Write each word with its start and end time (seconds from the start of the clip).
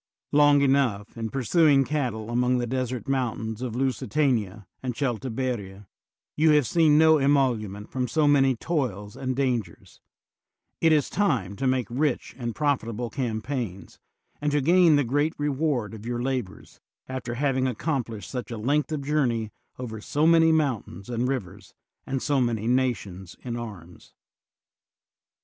Long 0.31 0.61
enough, 0.63 1.15
in 1.15 1.29
pursuing 1.29 1.85
cattle 1.85 2.31
among 2.31 2.57
the 2.57 2.65
desert 2.65 3.07
mountains 3.07 3.61
of 3.61 3.75
Lusitania* 3.75 4.65
and 4.81 4.95
Celtiberia, 4.95 5.85
you 6.35 6.49
have 6.53 6.65
seen 6.65 6.97
no 6.97 7.19
emolument 7.19 7.91
from 7.91 8.07
so 8.07 8.27
many 8.27 8.55
toils 8.55 9.15
and 9.15 9.35
dangers; 9.35 10.01
it 10.79 10.91
is 10.91 11.07
time 11.07 11.55
to 11.57 11.67
make 11.67 11.85
rich 11.87 12.33
and 12.39 12.55
prof 12.55 12.79
itable 12.81 13.11
campaigns, 13.11 13.99
and 14.41 14.51
to 14.53 14.59
gain 14.59 14.95
the 14.95 15.03
great 15.03 15.35
reward 15.37 15.93
of 15.93 16.03
your 16.07 16.19
labors, 16.19 16.79
after 17.07 17.35
having 17.35 17.67
accomplished 17.67 18.31
such 18.31 18.49
a 18.49 18.57
length 18.57 18.91
of 18.91 19.03
journey 19.03 19.51
over 19.77 20.01
so 20.01 20.25
many 20.25 20.51
mountains 20.51 21.11
and 21.11 21.27
rivers, 21.27 21.75
and 22.07 22.23
so 22.23 22.41
many 22.41 22.65
nations 22.65 23.35
in 23.43 23.55
arms. 23.55 24.15